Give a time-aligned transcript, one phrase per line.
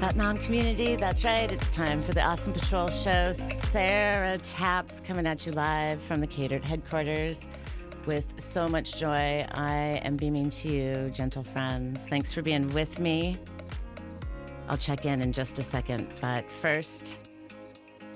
[0.00, 0.96] Satnam community.
[0.96, 1.50] That's right.
[1.52, 3.32] It's time for the Awesome Patrol show.
[3.32, 7.46] Sarah Taps coming at you live from the catered headquarters
[8.06, 9.46] with so much joy.
[9.50, 12.06] I am beaming to you, gentle friends.
[12.08, 13.38] Thanks for being with me.
[14.68, 17.18] I'll check in in just a second, but first,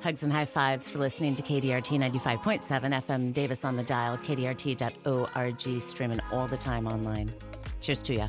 [0.03, 5.81] hugs and high fives for listening to KDRT 95.7 FM Davis on the dial, kdrt.org,
[5.81, 7.33] streaming all the time online.
[7.81, 8.29] Cheers to ya.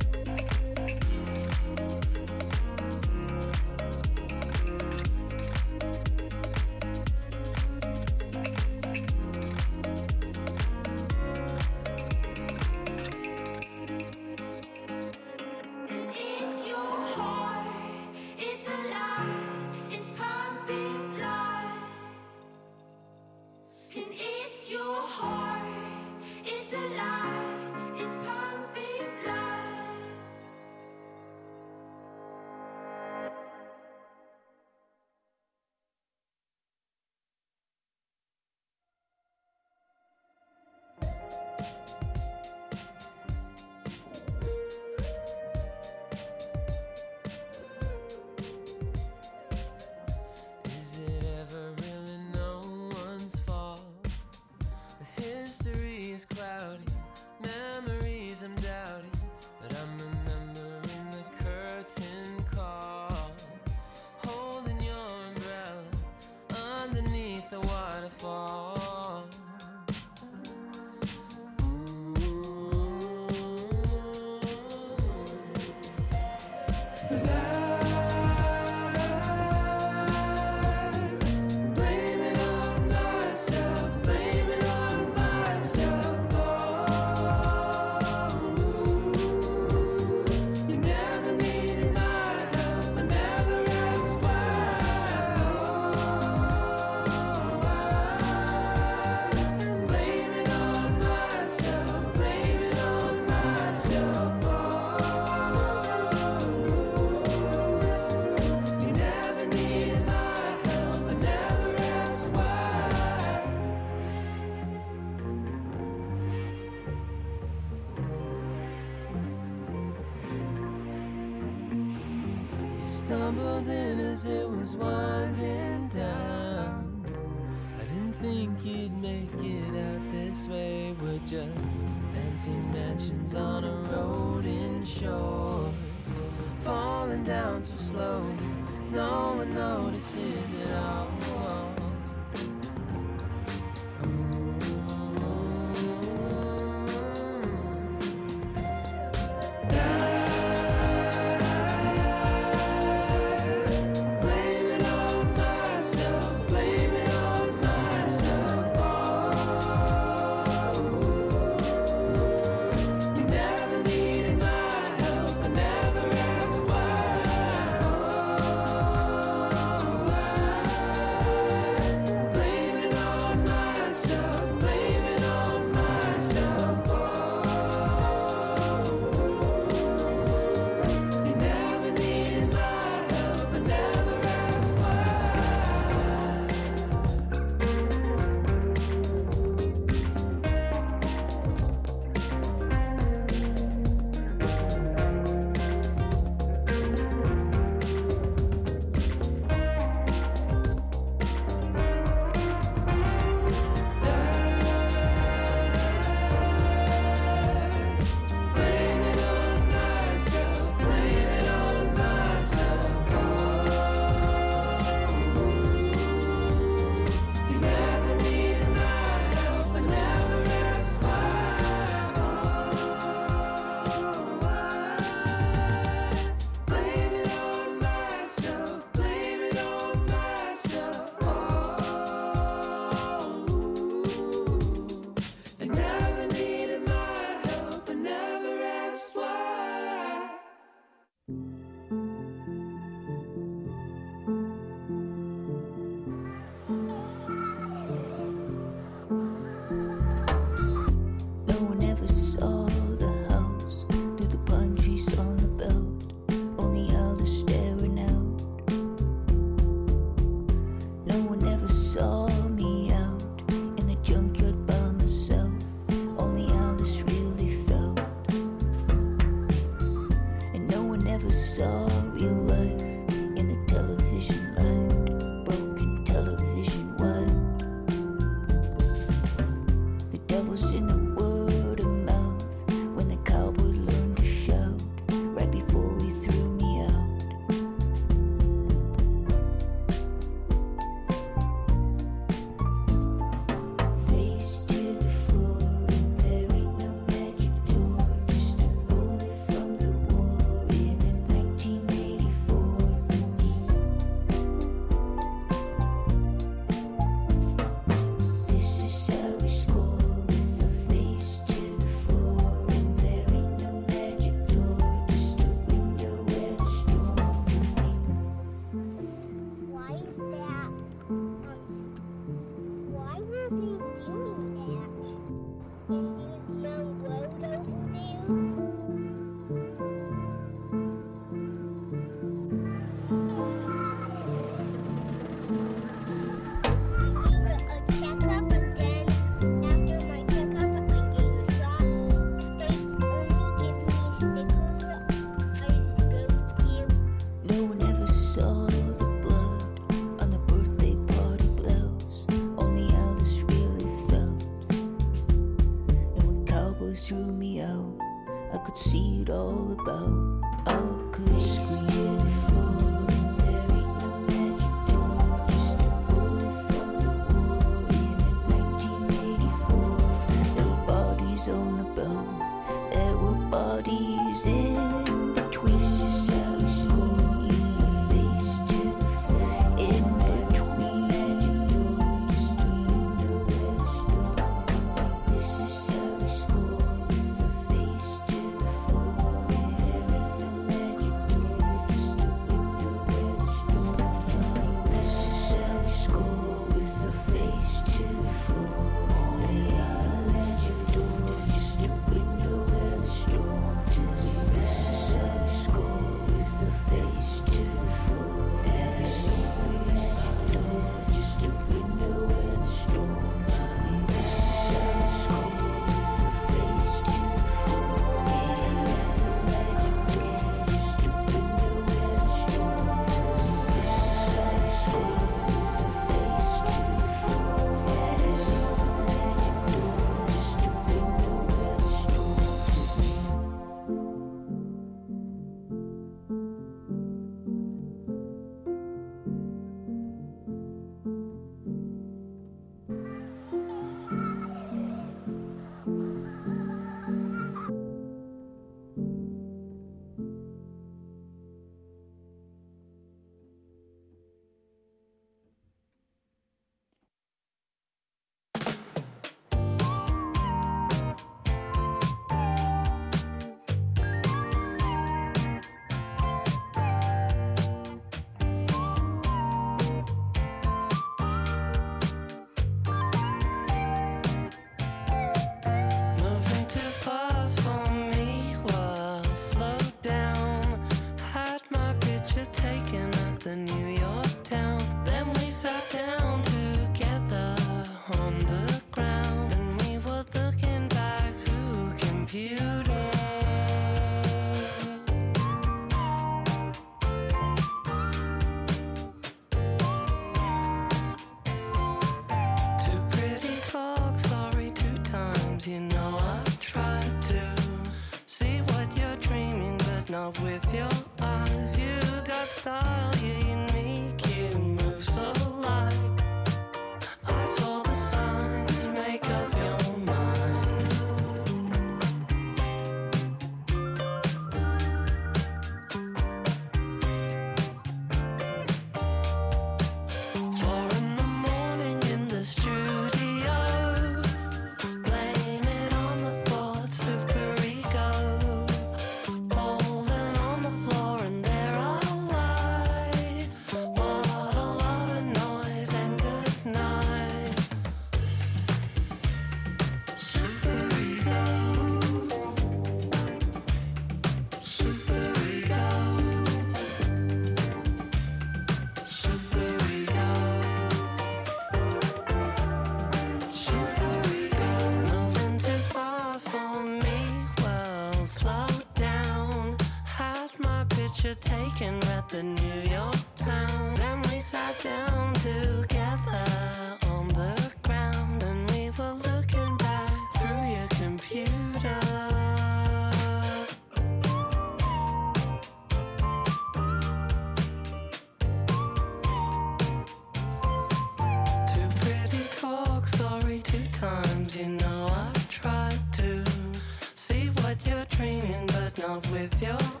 [599.19, 600.00] with your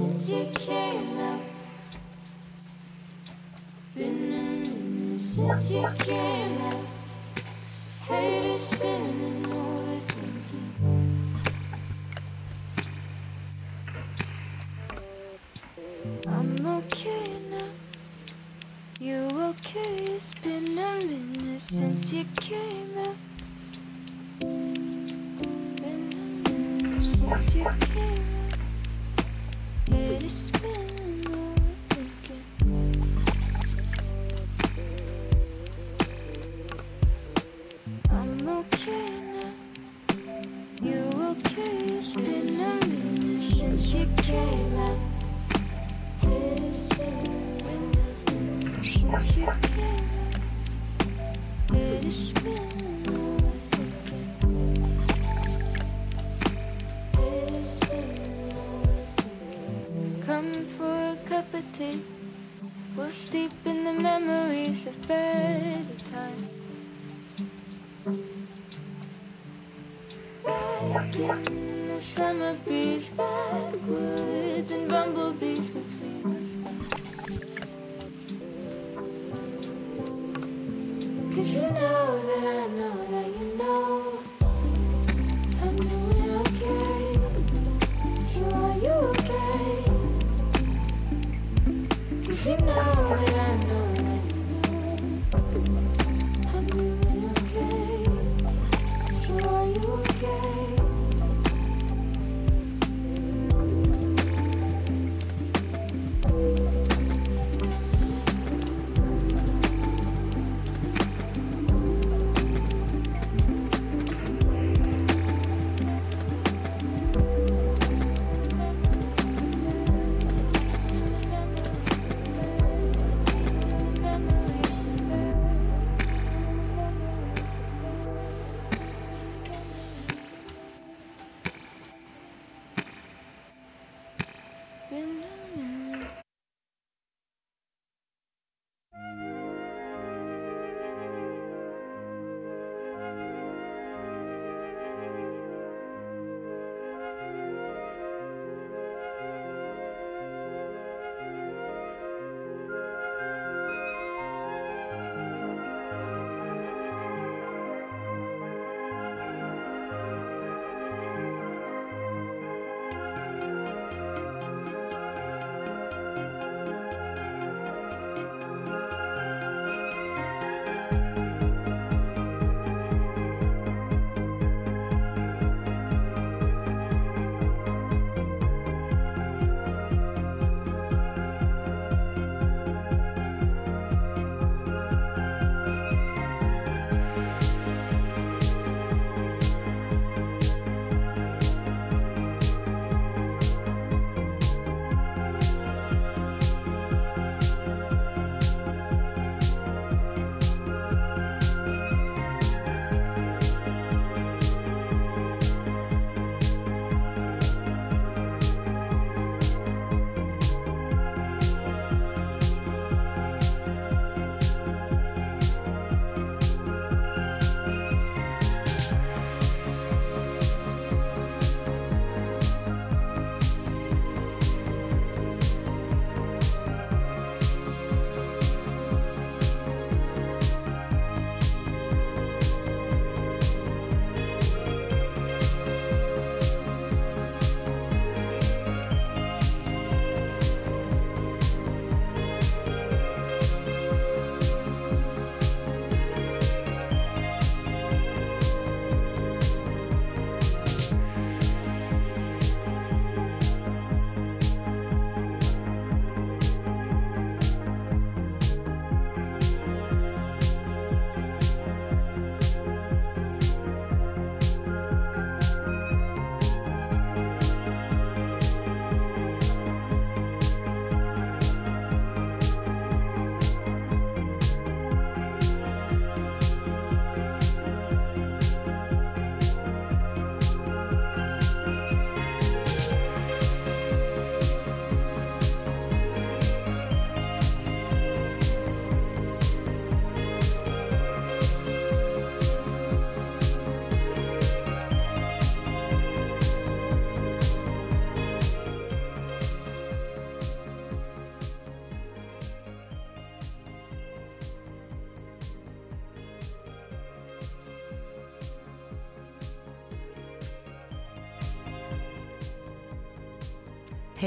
[0.00, 1.40] since you came out.
[3.94, 6.86] Been a minute since you came out.
[8.00, 10.72] Head is spinning, overthinking.
[16.26, 17.70] I'm okay now.
[19.00, 19.96] You okay?
[20.14, 23.16] It's been a minute since you came out.
[24.40, 28.19] Been a minute since you came
[30.30, 30.69] space.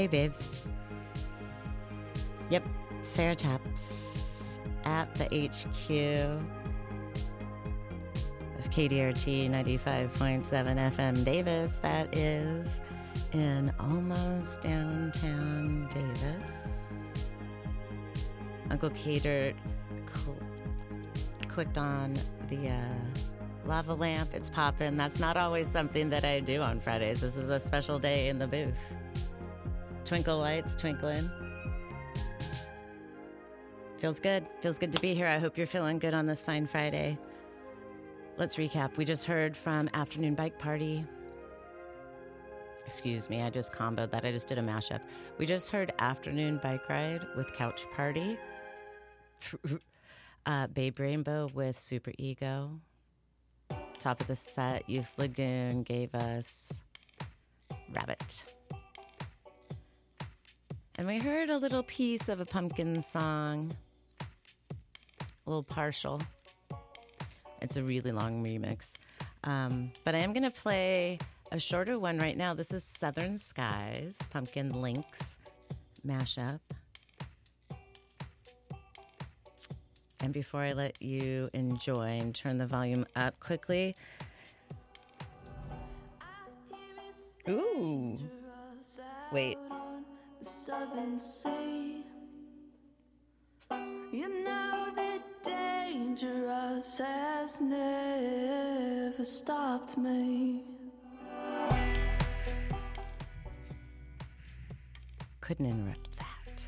[0.04, 0.66] Hey, babes.
[2.50, 2.62] Yep,
[3.00, 5.90] Sarah Taps at the HQ
[8.58, 10.12] of KDRT 95.7
[10.92, 11.78] FM Davis.
[11.78, 12.82] That is
[13.32, 16.80] in almost downtown Davis.
[18.70, 19.54] Uncle Cater
[20.14, 20.36] cl-
[21.48, 22.12] clicked on
[22.50, 22.94] the uh,
[23.64, 24.34] lava lamp.
[24.34, 24.98] It's popping.
[24.98, 27.22] That's not always something that I do on Fridays.
[27.22, 28.78] This is a special day in the booth.
[30.04, 31.30] Twinkle lights twinkling.
[33.98, 34.46] Feels good.
[34.60, 35.26] Feels good to be here.
[35.26, 37.16] I hope you're feeling good on this fine Friday.
[38.36, 38.96] Let's recap.
[38.96, 41.06] We just heard from Afternoon Bike Party.
[42.84, 44.26] Excuse me, I just comboed that.
[44.26, 45.00] I just did a mashup.
[45.38, 48.36] We just heard Afternoon Bike Ride with Couch Party.
[50.46, 52.78] uh, Babe Rainbow with Super Ego.
[53.98, 56.70] Top of the set, Youth Lagoon gave us
[57.90, 58.44] Rabbit.
[60.96, 63.74] And we heard a little piece of a pumpkin song,
[64.20, 66.22] a little partial.
[67.60, 68.92] It's a really long remix.
[69.42, 71.18] Um, but I am going to play
[71.50, 72.54] a shorter one right now.
[72.54, 75.36] This is Southern Skies, Pumpkin Links
[76.06, 76.60] mashup.
[80.20, 83.96] And before I let you enjoy and turn the volume up quickly,
[87.48, 88.16] ooh,
[89.32, 89.58] wait.
[90.44, 92.04] The southern sea.
[94.12, 100.64] You know that dangerous has never stopped me.
[105.40, 106.66] couldn't interrupt that.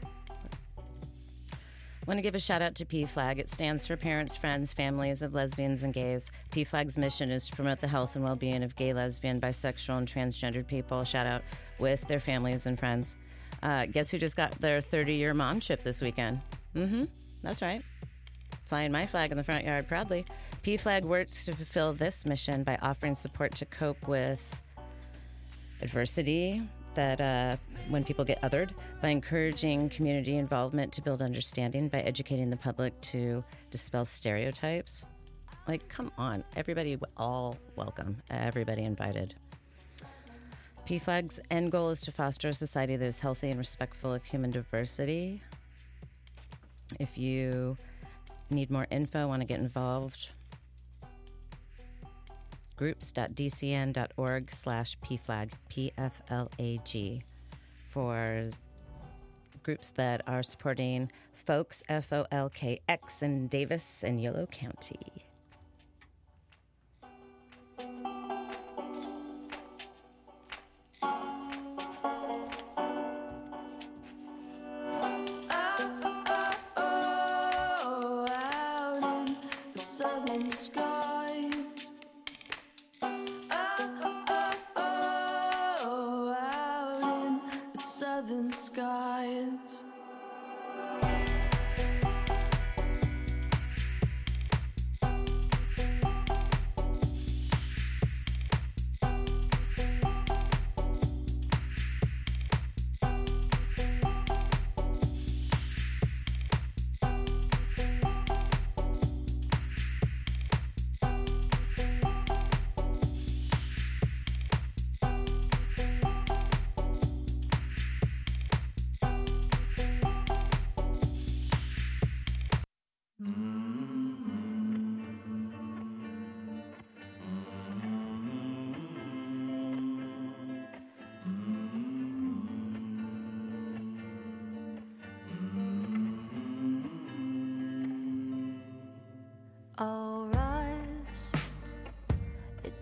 [2.06, 3.38] Want to give a shout out to PFLAG.
[3.38, 6.30] It stands for Parents, Friends, Families of Lesbians and Gays.
[6.50, 10.06] PFLAG's mission is to promote the health and well being of gay, lesbian, bisexual, and
[10.06, 11.04] transgendered people.
[11.04, 11.42] Shout out
[11.78, 13.16] with their families and friends.
[13.66, 16.40] Uh, guess who just got their 30 year mom chip this weekend?
[16.76, 17.04] Mm hmm.
[17.42, 17.82] That's right.
[18.64, 20.24] Flying my flag in the front yard proudly.
[20.62, 24.62] PFLAG works to fulfill this mission by offering support to cope with
[25.82, 26.62] adversity
[26.94, 27.56] that uh,
[27.88, 28.70] when people get othered,
[29.02, 35.06] by encouraging community involvement to build understanding, by educating the public to dispel stereotypes.
[35.66, 39.34] Like, come on, everybody, all welcome, everybody invited.
[40.86, 44.52] PFLAG's end goal is to foster a society that is healthy and respectful of human
[44.52, 45.42] diversity.
[47.00, 47.76] If you
[48.50, 50.28] need more info, want to get involved,
[52.76, 57.22] groups.dcn.org slash pflag, P-F-L-A-G,
[57.74, 58.50] for
[59.64, 65.26] groups that are supporting folks, F-O-L-K-X, in Davis and Yolo County.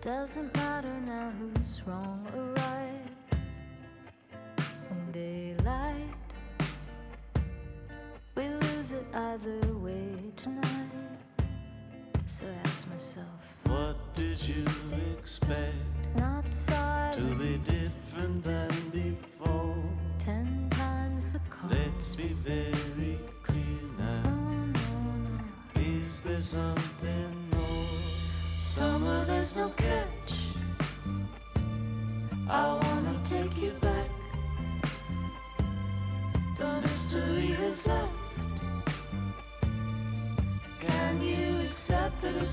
[0.05, 2.24] Doesn't matter now who's wrong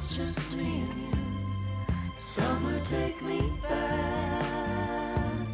[0.03, 1.19] it's just me and you?
[2.19, 5.47] Summer, take me back.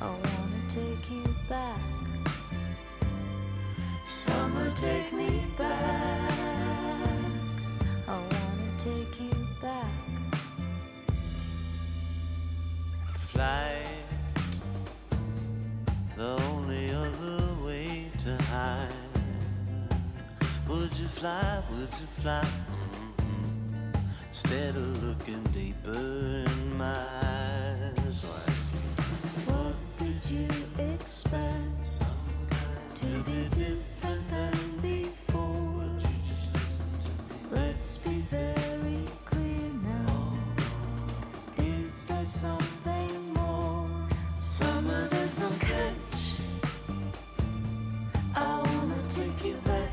[0.00, 1.80] I wanna take you back.
[4.08, 6.32] Summer, take me back.
[8.08, 9.92] I wanna take you back.
[13.18, 14.06] Flight,
[16.16, 18.92] the only other way to hide.
[20.68, 21.62] Would you fly?
[21.70, 22.63] Would you fly?
[24.56, 28.78] Of looking deeper in my eyes, so I you,
[29.46, 31.90] what did you expect?
[32.94, 35.40] To be different than before?
[35.42, 37.62] Would you just listen to me?
[37.62, 40.38] Let's be very clear now.
[41.58, 43.88] Is there something more?
[44.40, 46.38] Summer, there's no catch.
[48.36, 49.90] I wanna take you back.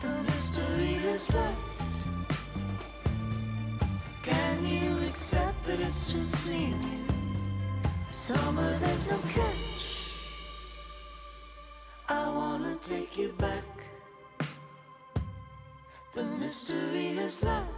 [0.00, 1.73] The mystery is left.
[6.14, 7.14] That it's just me and you?
[8.10, 10.12] Summer, there's no catch.
[12.08, 13.64] I wanna take you back.
[16.14, 17.68] The mystery has left.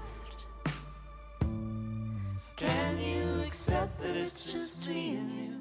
[2.57, 5.57] Can you accept that it's just me and you?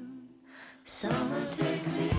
[0.84, 2.15] Summer, take me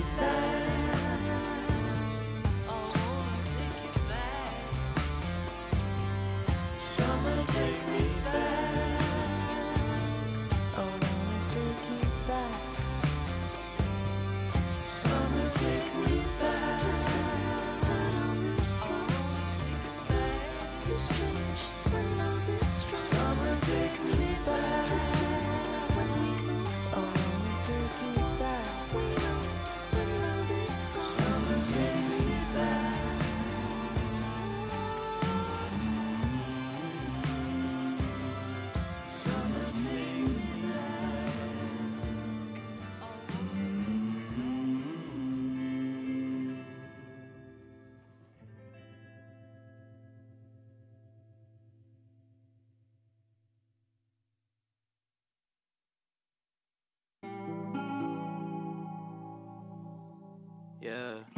[60.87, 61.36] Yeah.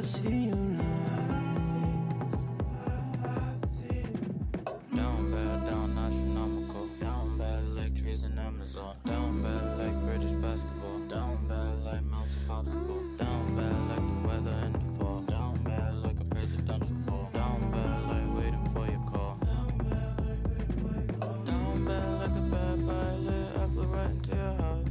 [0.00, 0.62] See your eyes.
[4.94, 6.86] Down bad, down astronomical.
[7.00, 8.96] Down bad like trees in Amazon.
[9.04, 11.00] Down bad like British basketball.
[11.08, 13.18] Down bad like melted popsicle.
[13.18, 15.20] Down bad like the weather in the fall.
[15.22, 17.28] Down bad like a presidential call.
[17.34, 19.36] Down bad like waiting for your call.
[19.44, 21.38] Down bad like waiting for your call.
[21.44, 23.56] Down bad like a bad pilot.
[23.56, 24.86] I flew right into your house.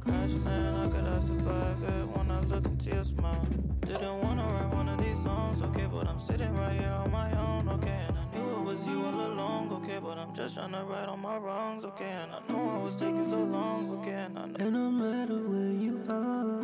[0.00, 2.14] Crash man, how could I survive it?
[2.54, 3.46] look into your smile.
[3.80, 7.30] Didn't wanna write one of these songs, okay, but I'm sitting right here on my
[7.36, 8.06] own, okay.
[8.08, 11.08] And I knew it was you all along, okay, but I'm just trying to right
[11.08, 12.12] all my wrongs, okay.
[12.22, 14.12] And I know I was taking so long, okay.
[14.26, 14.56] And I know.
[14.60, 16.62] And no matter where you are,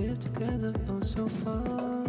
[0.00, 2.04] here together, oh, so far.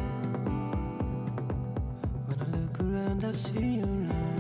[2.28, 4.33] When I look around, I see you around.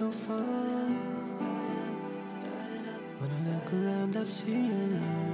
[0.00, 0.38] so far.
[3.18, 5.29] When I look around, I see it.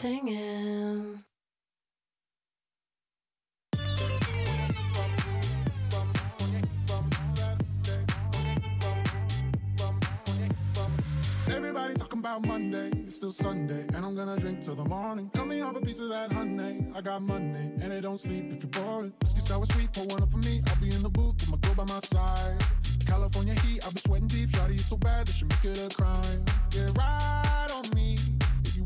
[0.00, 1.22] Singing.
[11.50, 15.30] Everybody talking about Monday, it's still Sunday, and I'm gonna drink till the morning.
[15.34, 18.46] Cut me off a piece of that honey, I got money, and they don't sleep
[18.48, 19.12] if you're bored.
[19.20, 20.62] Whiskey sour sweet, pour one up for me.
[20.68, 22.56] I'll be in the booth with my girl by my side.
[23.06, 24.48] California heat, I'll be sweating deep.
[24.48, 26.44] Shawty, you so bad that she make it a crime.
[26.72, 28.16] Yeah, ride on me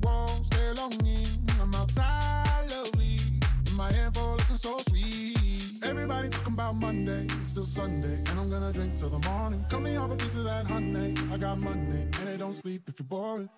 [0.04, 0.92] won't stay long.
[1.06, 1.26] In.
[1.60, 3.18] I'm outside, lovely,
[3.66, 5.82] in my hand for looking so sweet.
[5.82, 9.64] Everybody talking about Monday, it's still Sunday, and I'm gonna drink till the morning.
[9.70, 12.82] Cut me off a piece of that honey, I got money, and they don't sleep
[12.86, 13.48] if you're bored.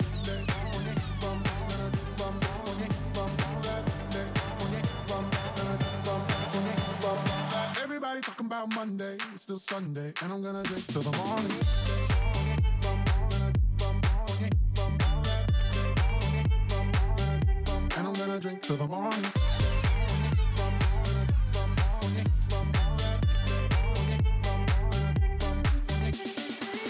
[7.83, 11.86] Everybody talking about Monday, it's still Sunday, and I'm gonna drink till the morning.
[18.37, 19.13] Gonna drink till the morning.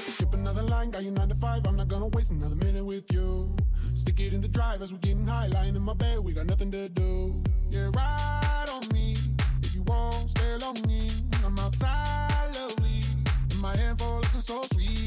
[0.08, 1.64] Skip another line, got you nine to five.
[1.66, 3.54] I'm not gonna waste another minute with you.
[3.94, 6.18] Stick it in the drive as we're getting high, lying in my bed.
[6.20, 7.42] We got nothing to do.
[7.70, 9.16] Yeah, ride on me
[9.62, 10.76] if you won't stay long.
[10.90, 11.10] In.
[11.44, 13.02] I'm outside, lovely,
[13.52, 15.05] in my hand for looking so sweet.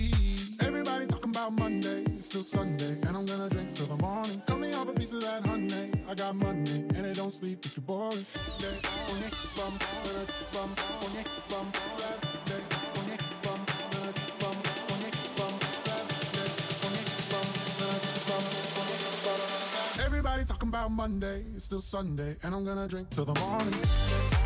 [0.89, 4.41] Everybody talking about Monday, it's still Sunday, and I'm gonna drink till the morning.
[4.47, 7.63] Cut me off a piece of that honey, I got money, and they don't sleep
[7.63, 8.15] if you're bored.
[20.03, 24.38] Everybody talking about Monday, it's still Sunday, and I'm gonna drink till the morning.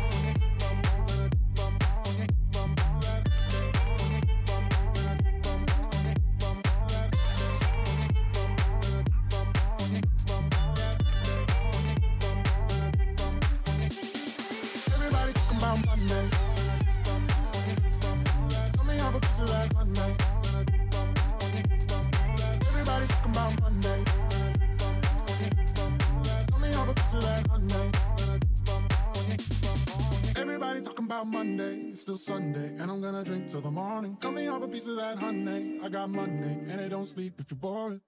[33.48, 34.16] Till the morning.
[34.20, 37.34] Cut me off a piece of that honey, I got money, and they don't sleep
[37.38, 38.00] if you're bored.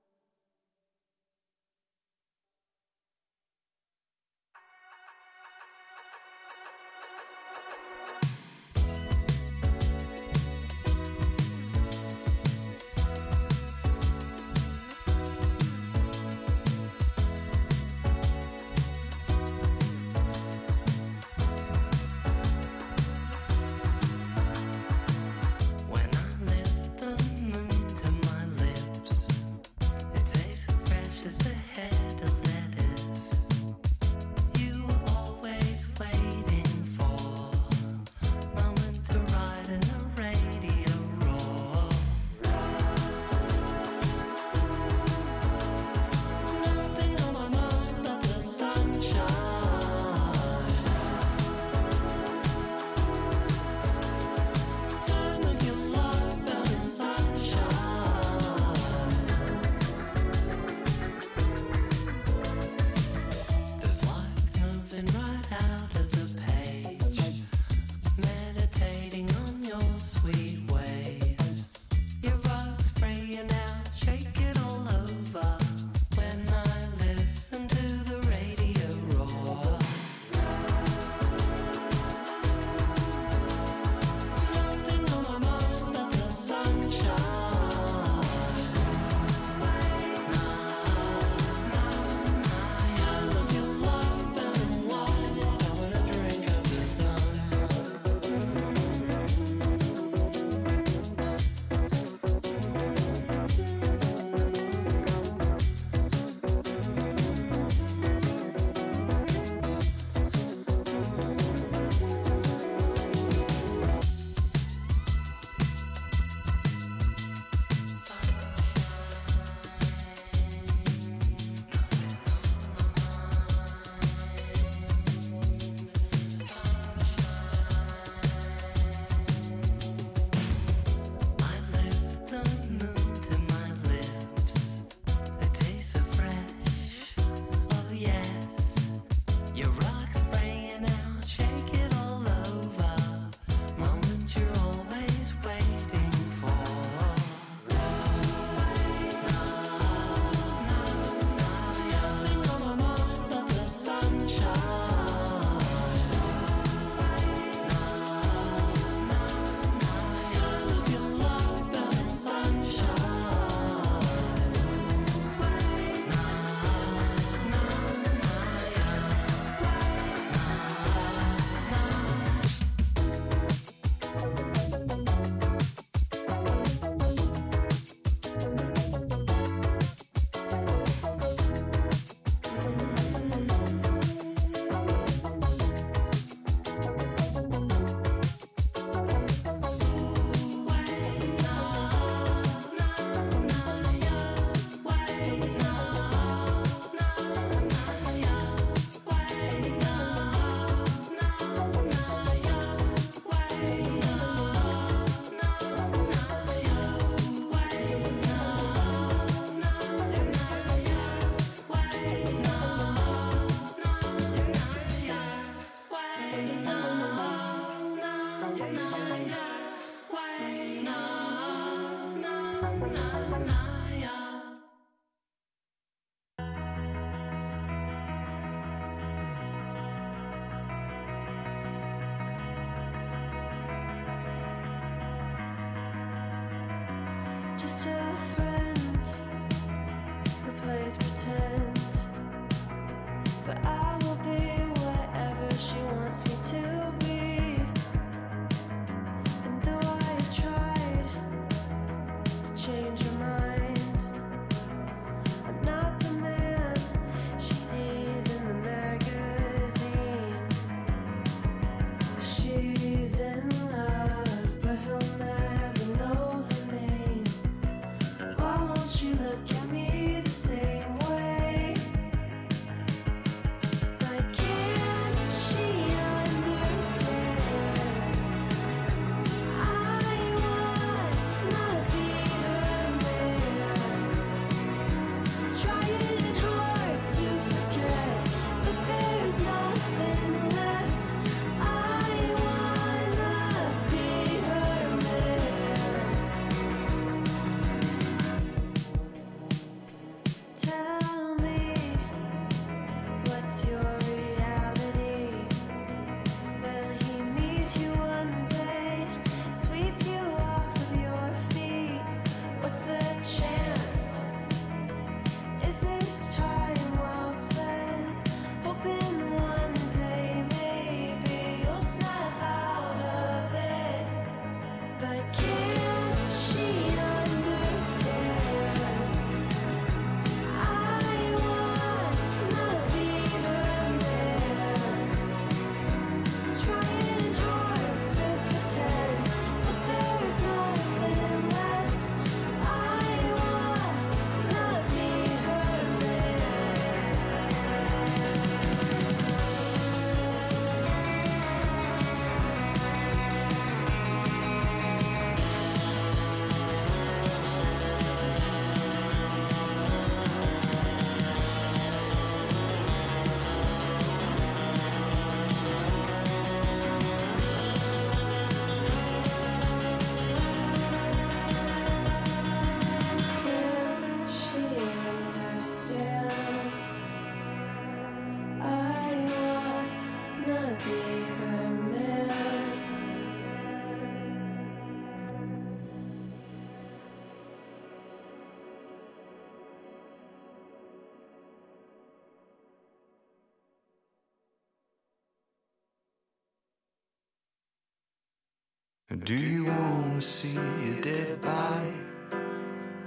[399.26, 401.94] Do you wanna see a dead body?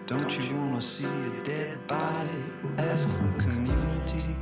[0.05, 2.43] Don't you wanna see a dead body?
[2.77, 4.38] Ask the community.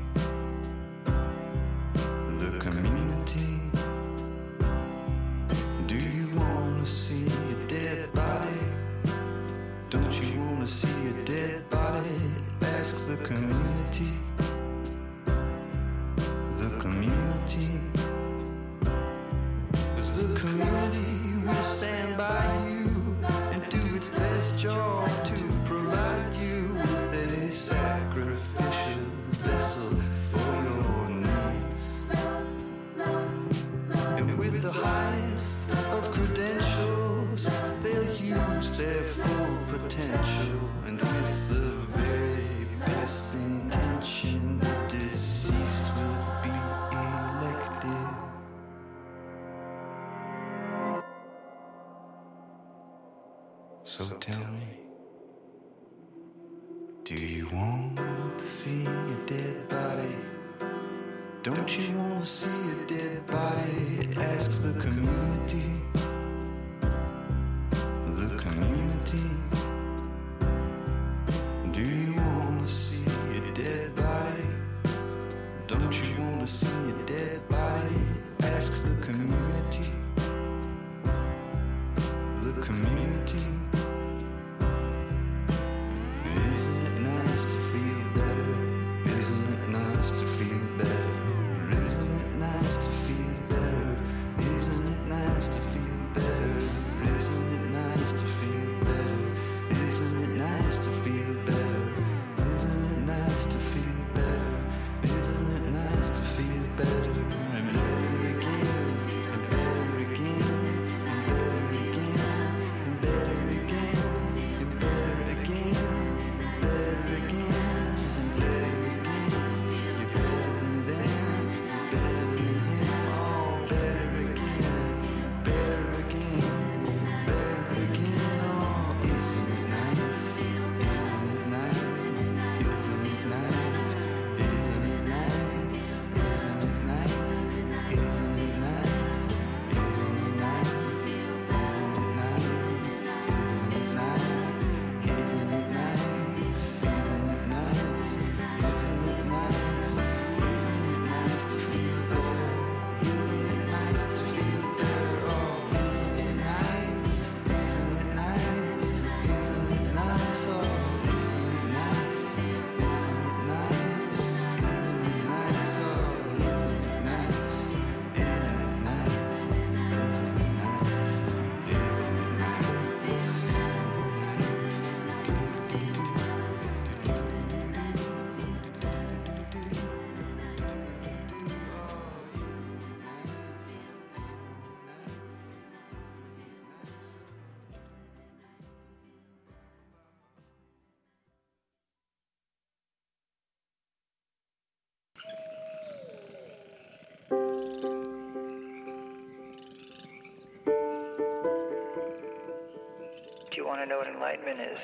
[203.68, 204.80] want to know what enlightenment is,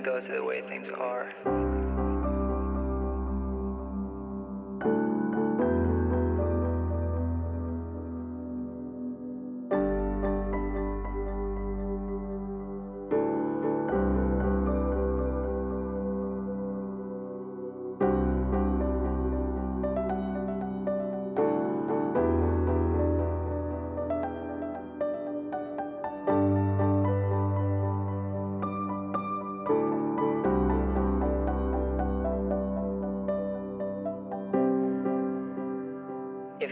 [0.00, 1.59] everything goes the way things are.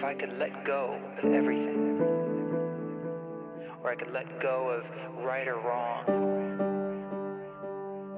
[0.08, 2.00] I could let go of everything,
[3.84, 4.82] or I could let go of
[5.22, 6.06] right or wrong,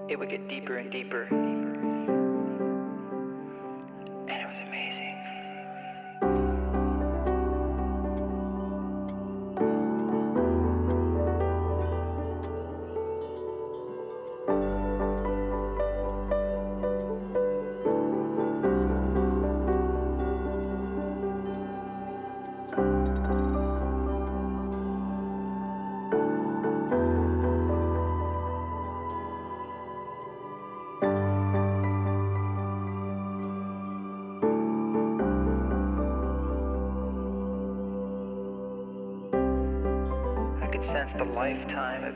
[0.08, 1.24] it would get deeper and deeper.
[1.24, 2.19] And deeper.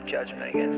[0.07, 0.74] judgment against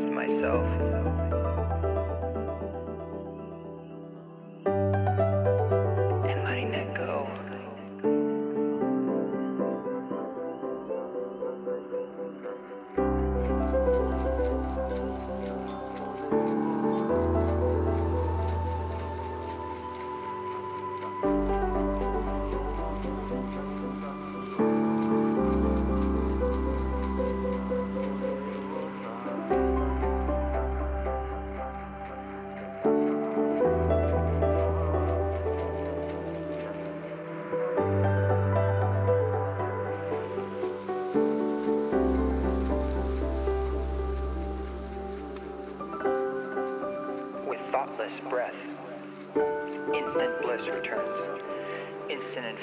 [52.59, 52.61] I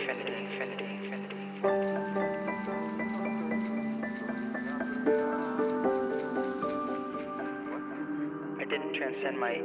[8.68, 9.62] didn't transcend my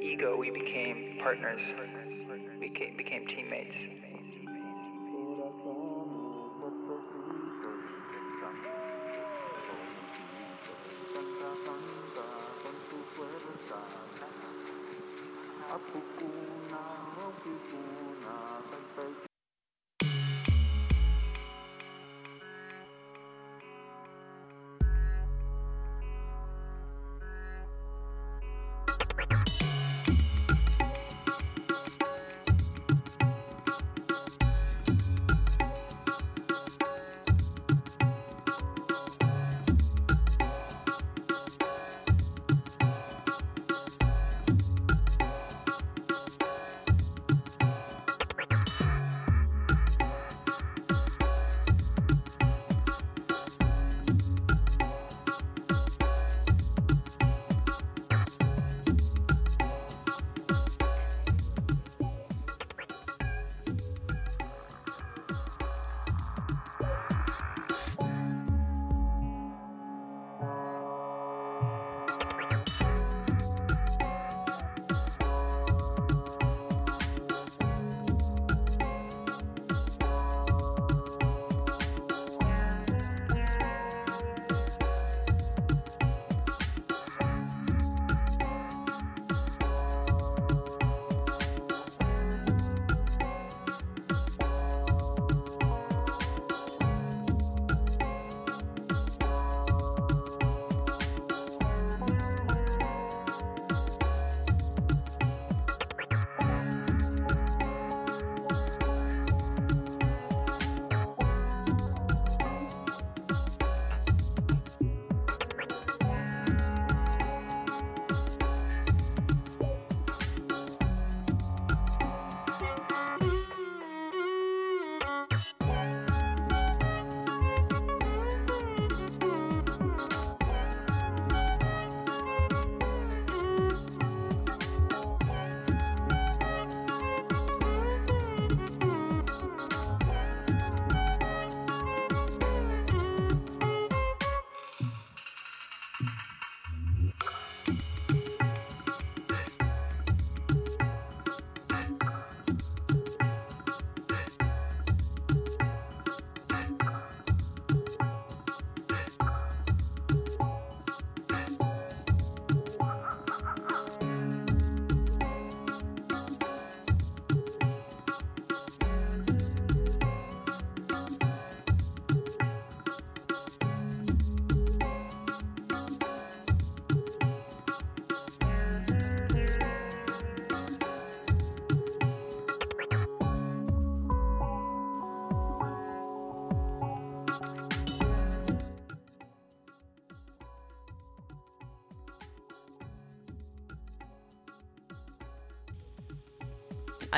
[0.00, 1.62] ego, we became partners.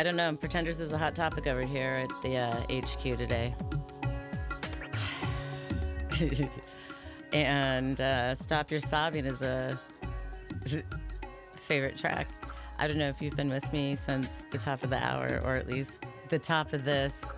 [0.00, 0.34] I don't know.
[0.34, 3.54] Pretenders is a hot topic over here at the uh, HQ today.
[7.34, 9.78] and uh, Stop Your Sobbing is a
[11.54, 12.30] favorite track.
[12.78, 15.56] I don't know if you've been with me since the top of the hour, or
[15.56, 17.34] at least the top of this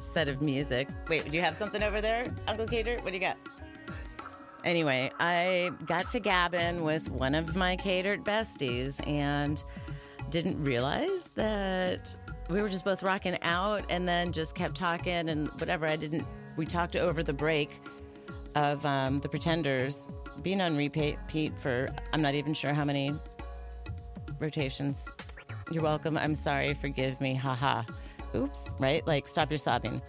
[0.00, 0.88] set of music.
[1.10, 2.96] Wait, do you have something over there, Uncle Cater?
[3.02, 3.36] What do you got?
[4.64, 9.62] Anyway, I got to gabbing with one of my catered besties and
[10.30, 12.14] didn't realize that
[12.48, 15.86] we were just both rocking out and then just kept talking and whatever.
[15.86, 17.80] I didn't, we talked over the break
[18.54, 20.10] of um, the Pretenders
[20.42, 23.12] being on repeat for I'm not even sure how many
[24.40, 25.10] rotations.
[25.70, 26.16] You're welcome.
[26.16, 26.74] I'm sorry.
[26.74, 27.34] Forgive me.
[27.34, 27.82] Haha.
[28.34, 28.74] Oops.
[28.78, 29.06] Right?
[29.06, 30.00] Like, stop your sobbing.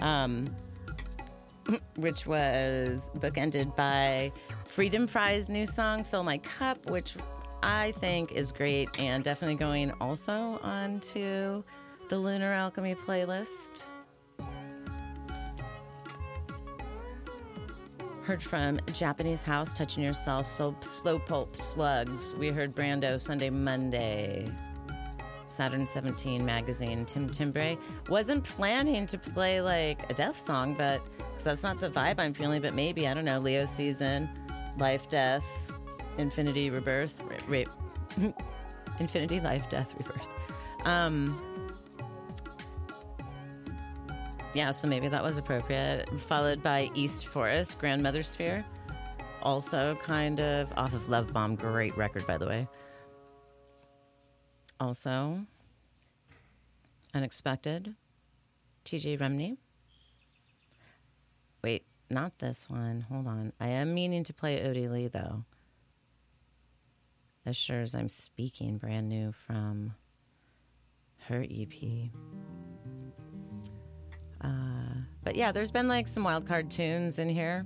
[0.00, 0.46] Um,
[1.96, 4.32] which was bookended by
[4.66, 7.16] Freedom Fry's new song, Fill My Cup, which
[7.66, 11.64] I think is great and definitely going also onto
[12.08, 13.82] the Lunar Alchemy playlist.
[18.22, 22.36] Heard from Japanese House, Touching Yourself, so Slow Pulp Slugs.
[22.36, 24.48] We heard Brando Sunday, Monday.
[25.48, 27.76] Saturn 17 magazine, Tim Timbre.
[28.08, 32.32] Wasn't planning to play like a death song, but because that's not the vibe I'm
[32.32, 34.30] feeling, but maybe, I don't know, Leo season,
[34.78, 35.65] life, death,
[36.18, 37.68] infinity, rebirth, rape,
[39.00, 40.28] infinity, life, death, rebirth.
[40.84, 41.40] Um,
[44.54, 46.08] yeah, so maybe that was appropriate.
[46.20, 48.64] Followed by East Forest, Grandmother Sphere.
[49.42, 51.56] Also kind of off of Love Bomb.
[51.56, 52.66] Great record, by the way.
[54.80, 55.40] Also,
[57.16, 57.94] Unexpected,
[58.84, 59.56] TJ Remney.
[61.64, 63.06] Wait, not this one.
[63.10, 63.54] Hold on.
[63.58, 65.44] I am meaning to play Odie Leigh, though.
[67.46, 69.94] As sure as I'm speaking, brand new from
[71.28, 72.10] her EP.
[74.40, 74.48] Uh,
[75.22, 77.64] but yeah, there's been like some wild card tunes in here.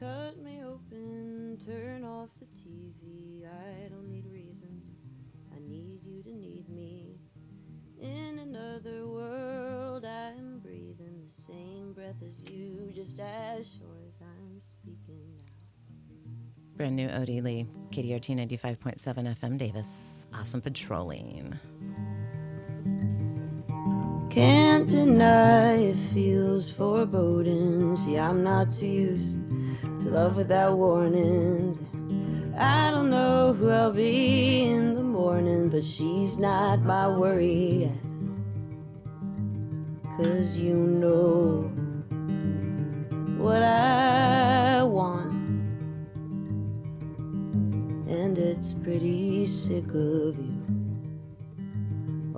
[0.00, 3.46] Cut me open, turn off the TV.
[3.46, 4.90] I don't need reasons.
[5.54, 7.20] I need you to need me.
[8.00, 13.66] In another world, I'm breathing the same breath as you, just as
[16.76, 20.26] Brand new Odie Leigh, KDRT 95.7 FM Davis.
[20.34, 21.58] Awesome patrolling.
[24.28, 27.96] Can't deny it feels foreboding.
[27.96, 29.38] See, I'm not too used
[30.00, 31.78] to love without warnings.
[32.58, 37.90] I don't know who I'll be in the morning, but she's not my worry.
[40.18, 41.72] Cause you know
[43.38, 45.25] what I want,
[48.08, 50.62] and it's pretty sick of you.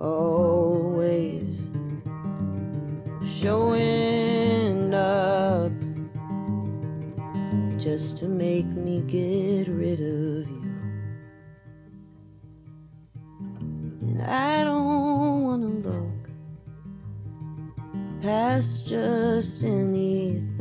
[0.01, 1.59] Always
[3.27, 5.73] showing up
[7.79, 10.75] just to make me get rid of you.
[14.03, 16.31] And I don't wanna look
[18.23, 20.55] past just anything.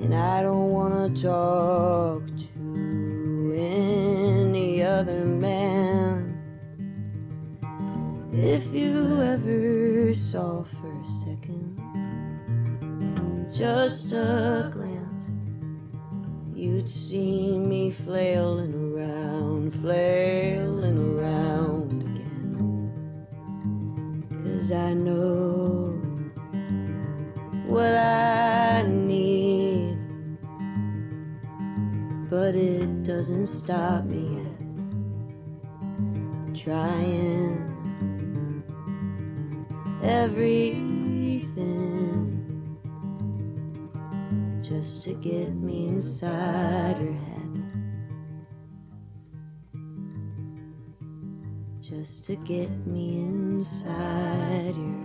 [0.00, 0.62] And I don't
[1.14, 2.31] talk to any
[5.02, 6.38] other man.
[8.32, 11.74] If you ever saw for a second,
[13.52, 15.24] just a glance,
[16.54, 22.92] you'd see me flailing around, flailing around again.
[24.44, 25.98] Cause I know
[27.66, 29.98] what I need,
[32.30, 34.41] but it doesn't stop me.
[36.62, 37.58] Trying
[40.00, 41.42] everything
[44.62, 47.62] just to get me inside her head.
[51.80, 55.01] Just to get me inside your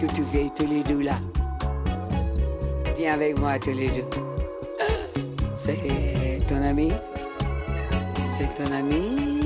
[0.00, 1.18] que tu vieilles tous les deux là.
[2.96, 4.04] Viens avec moi tous les deux.
[5.56, 6.92] C'est ton ami.
[8.28, 9.40] C'est ton ami.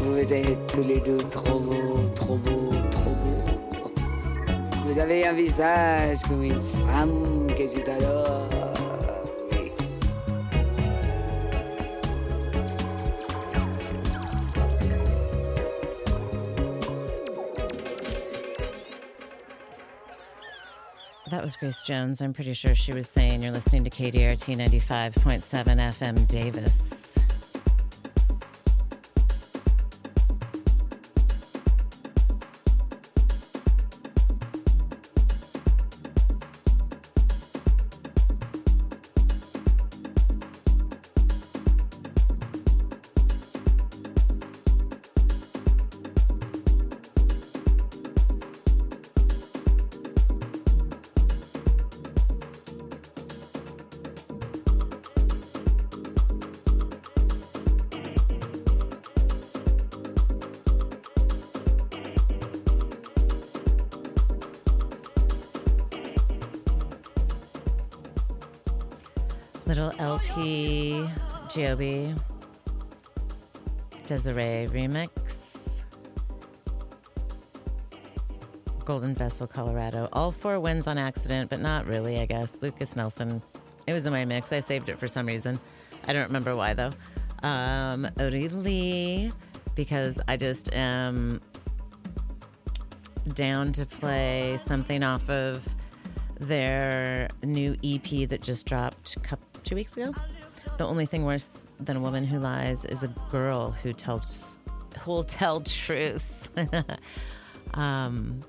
[0.00, 3.90] Vous êtes tous les deux trop beaux, trop beaux, trop beaux.
[4.86, 8.37] Vous avez un visage comme une femme que je t'adore.
[21.30, 22.22] That was Grace Jones.
[22.22, 27.07] I'm pretty sure she was saying you're listening to KDRT 95.7 FM Davis.
[74.18, 75.84] Desiree remix.
[78.84, 80.08] Golden Vessel, Colorado.
[80.12, 82.56] All four wins on accident, but not really, I guess.
[82.60, 83.40] Lukas Nelson.
[83.86, 84.52] It was in my mix.
[84.52, 85.60] I saved it for some reason.
[86.08, 86.92] I don't remember why, though.
[87.44, 89.30] Um, Lee,
[89.76, 91.40] because I just am
[93.34, 95.64] down to play something off of
[96.40, 99.16] their new EP that just dropped
[99.62, 100.12] two weeks ago.
[100.78, 104.60] The only thing worse than a woman who lies is a girl who tells
[105.00, 106.48] who'll tell truths.
[107.74, 108.44] um,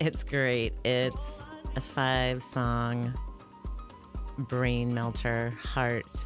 [0.00, 0.72] it's great.
[0.86, 3.12] It's a five song
[4.38, 6.24] brain melter, heart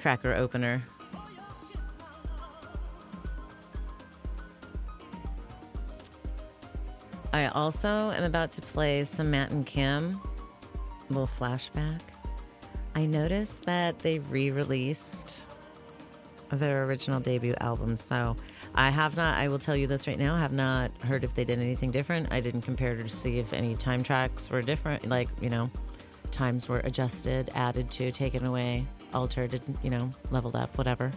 [0.00, 0.82] cracker opener.
[7.32, 10.20] I also am about to play some Matt and Kim,
[11.08, 12.00] little flashback.
[12.96, 15.46] I noticed that they re released
[16.50, 17.94] their original debut album.
[17.94, 18.36] So
[18.74, 21.44] I have not, I will tell you this right now, have not heard if they
[21.44, 22.32] did anything different.
[22.32, 25.70] I didn't compare to see if any time tracks were different, like, you know,
[26.30, 31.12] times were adjusted, added to, taken away, altered, you know, leveled up, whatever.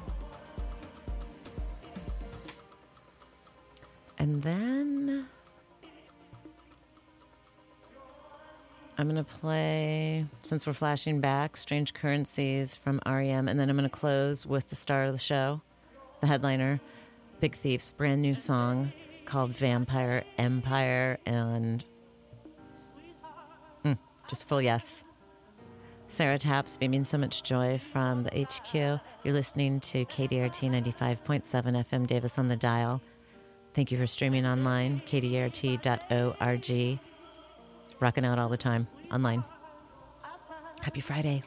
[4.18, 4.79] And then
[9.00, 13.48] I'm going to play, since we're flashing back, Strange Currencies from REM.
[13.48, 15.62] And then I'm going to close with the star of the show,
[16.20, 16.82] the headliner,
[17.40, 18.92] Big Thief's brand new song
[19.24, 21.18] called Vampire Empire.
[21.26, 21.82] And
[23.86, 23.98] mm,
[24.28, 25.06] just full yes.
[26.10, 28.74] Sarah Taps beaming so much joy from the HQ.
[29.24, 33.02] You're listening to KDRT 95.7 FM Davis on the dial.
[33.74, 37.00] Thank you for streaming online, kdrt.org.
[38.00, 39.44] Rocking out all the time online.
[40.82, 41.44] Happy Friday.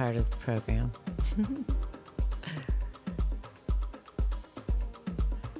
[0.00, 0.90] Part of the program.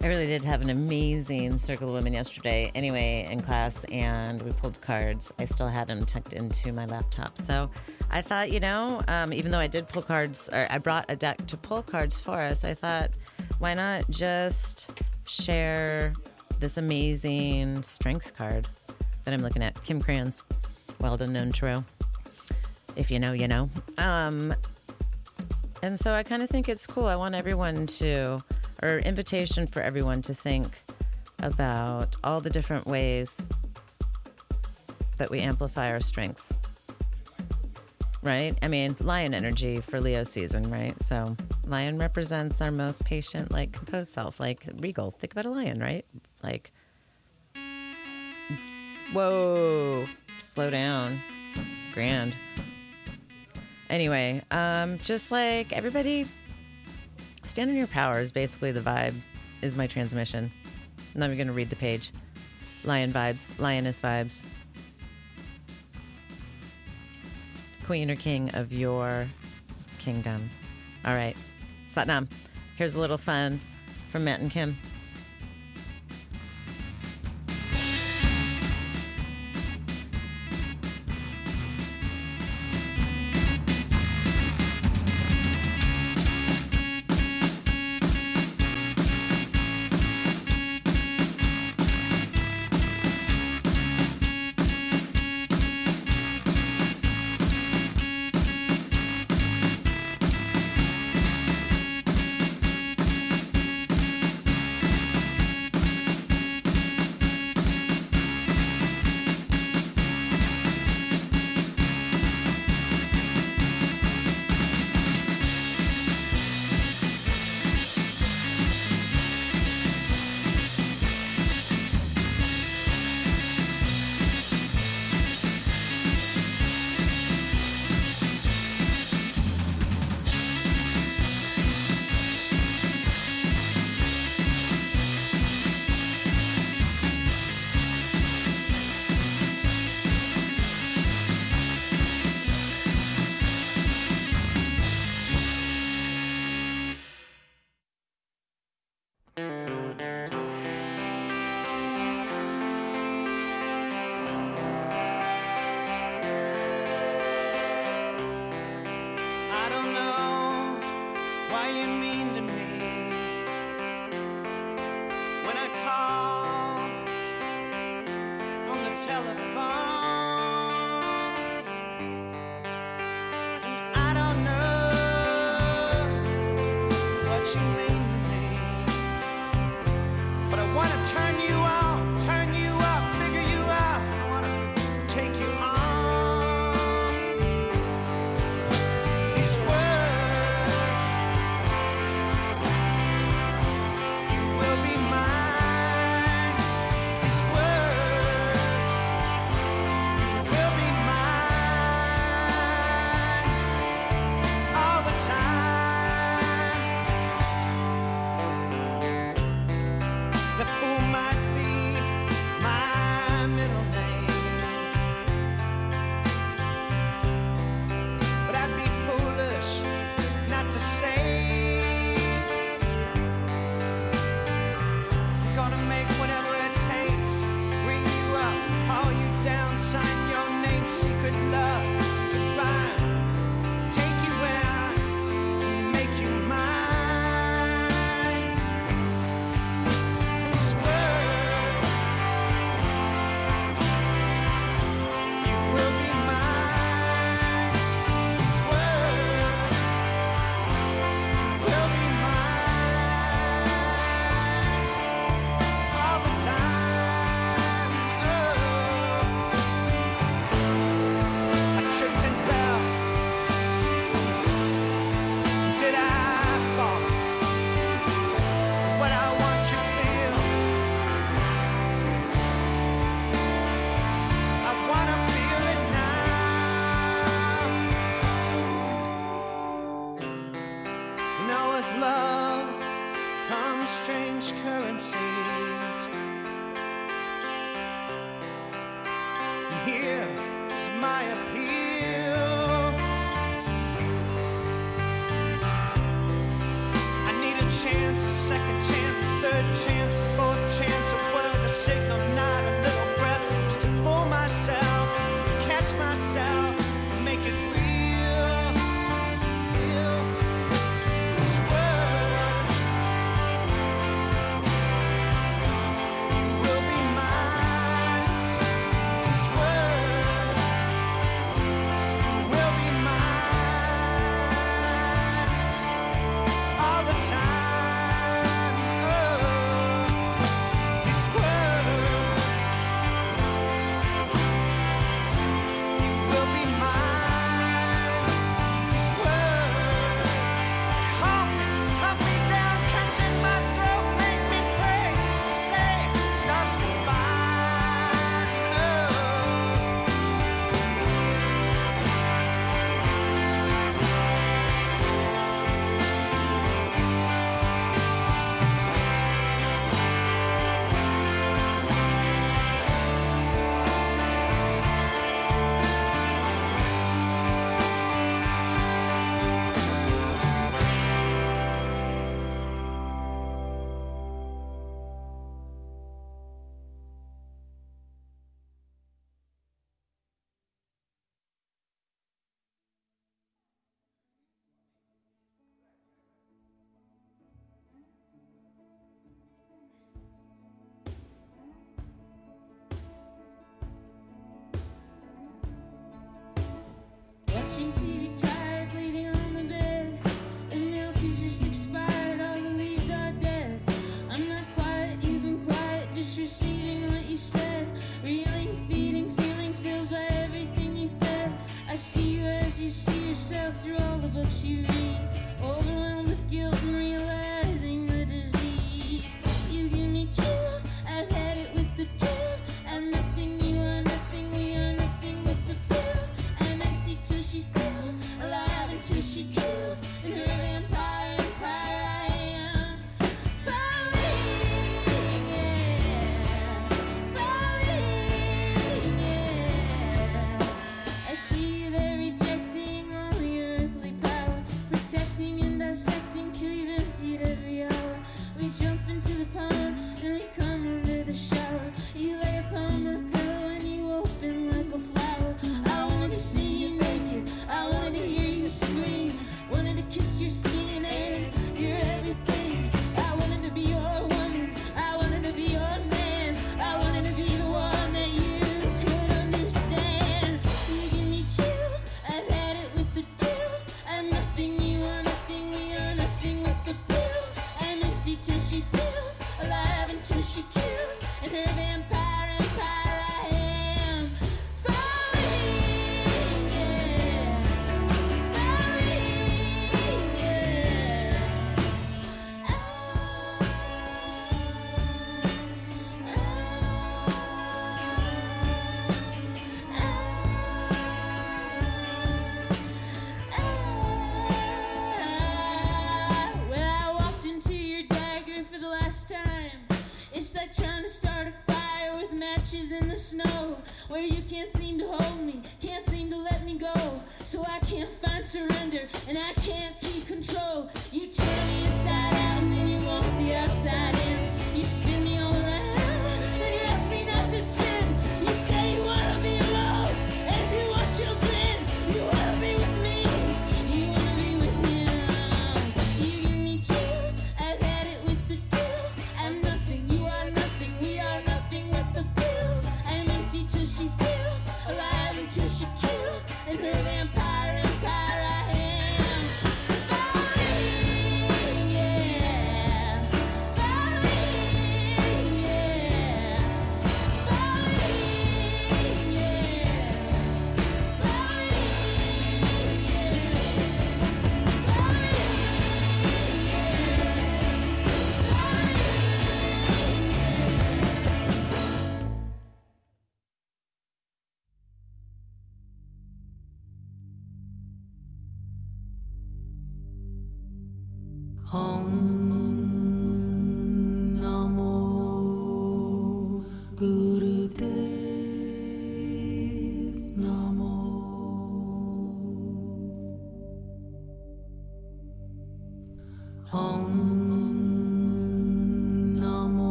[0.00, 4.52] I really did have an amazing circle of women yesterday, anyway, in class, and we
[4.52, 5.34] pulled cards.
[5.38, 7.36] I still had them tucked into my laptop.
[7.36, 7.68] So
[8.10, 11.16] I thought, you know, um, even though I did pull cards, or I brought a
[11.16, 13.10] deck to pull cards for us, I thought,
[13.58, 14.92] why not just
[15.26, 16.14] share
[16.58, 18.66] this amazing strength card
[19.24, 19.84] that I'm looking at?
[19.84, 20.42] Kim Krans,
[21.00, 21.84] well done, known true.
[22.96, 23.70] If you know, you know.
[23.98, 24.54] Um,
[25.82, 27.06] and so I kind of think it's cool.
[27.06, 28.42] I want everyone to,
[28.82, 30.78] or invitation for everyone to think
[31.42, 33.36] about all the different ways
[35.16, 36.54] that we amplify our strengths.
[38.22, 38.56] Right?
[38.62, 41.00] I mean, lion energy for Leo season, right?
[41.02, 41.36] So,
[41.66, 45.10] lion represents our most patient, like composed self, like regal.
[45.10, 46.04] Think about a lion, right?
[46.44, 46.70] Like,
[49.12, 50.06] whoa,
[50.38, 51.20] slow down,
[51.92, 52.36] grand.
[53.92, 56.26] Anyway, um, just like everybody,
[57.44, 59.14] stand in your power is basically the vibe,
[59.60, 60.50] is my transmission.
[61.12, 62.10] and I'm going to read the page.
[62.84, 64.44] Lion vibes, lioness vibes.
[67.84, 69.28] Queen or king of your
[69.98, 70.48] kingdom.
[71.04, 71.36] All right,
[71.86, 72.28] Satnam,
[72.76, 73.60] here's a little fun
[74.08, 74.78] from Matt and Kim.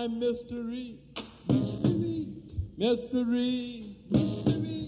[0.00, 0.96] my mystery.
[1.46, 2.26] Mystery.
[2.78, 3.96] Mystery.
[4.10, 4.86] Mystery.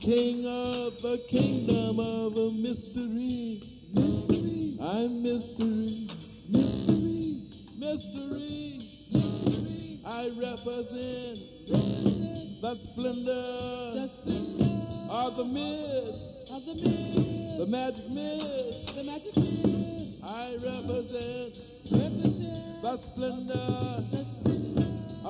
[0.00, 3.62] King of the kingdom of a mystery.
[3.94, 4.76] Mystery.
[4.82, 6.10] I'm mystery.
[6.50, 7.38] Mystery.
[7.78, 8.80] Mystery.
[9.12, 10.00] Mystery.
[10.04, 11.38] I represent,
[11.70, 13.94] represent the splendor.
[13.94, 14.74] The splendor.
[15.08, 16.50] Of the myth.
[16.50, 17.58] Of the myth.
[17.58, 18.96] The magic myth.
[18.96, 20.20] The magic myth.
[20.24, 21.58] I represent.
[21.92, 22.82] Represent.
[22.82, 24.07] The splendor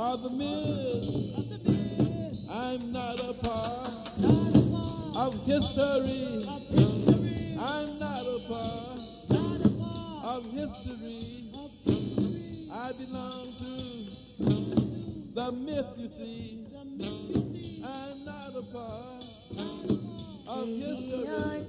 [0.08, 1.66] of the myth.
[2.50, 3.92] I'm not a part
[5.16, 6.46] of history.
[7.60, 9.02] I'm not a part
[10.24, 11.50] of history.
[12.72, 13.74] I belong to
[15.34, 16.66] the myth, you see.
[17.84, 19.24] I'm not a part
[20.46, 21.68] of history.